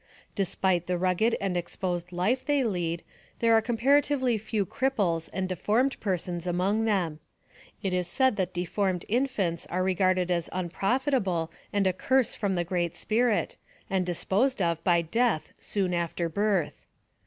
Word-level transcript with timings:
Despite 0.33 0.87
the 0.87 0.97
rugged 0.97 1.37
and 1.39 1.55
exposed 1.55 2.11
life 2.11 2.43
they 2.43 2.63
lead, 2.63 3.03
there 3.37 3.53
are 3.53 3.61
comparatively 3.61 4.35
few 4.35 4.65
cripples 4.65 5.29
and 5.31 5.47
deformed 5.47 5.99
persons 5.99 6.47
among 6.47 6.85
them. 6.85 7.19
It 7.83 7.93
is 7.93 8.07
said 8.07 8.35
that 8.37 8.51
deformed 8.51 9.05
infants 9.07 9.67
are 9.67 9.83
regarded 9.83 10.31
as 10.31 10.49
unprofitable 10.51 11.51
and 11.71 11.85
a 11.85 11.93
curse 11.93 12.33
from 12.33 12.55
the 12.55 12.63
Great 12.63 12.95
Spirit, 12.97 13.57
and 13.91 14.03
disposed 14.03 14.59
of 14.59 14.83
by 14.83 15.03
death 15.03 15.53
soon 15.59 15.93
after 15.93 16.27
birth. 16.27 16.87